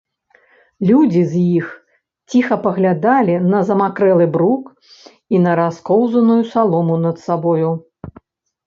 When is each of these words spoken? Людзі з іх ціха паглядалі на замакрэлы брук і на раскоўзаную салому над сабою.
Людзі 0.89 1.19
з 1.33 1.41
іх 1.57 1.67
ціха 2.33 2.57
паглядалі 2.65 3.35
на 3.53 3.59
замакрэлы 3.69 4.25
брук 4.37 4.65
і 5.37 5.45
на 5.45 5.51
раскоўзаную 5.63 6.41
салому 6.57 6.95
над 7.07 7.15
сабою. 7.29 7.71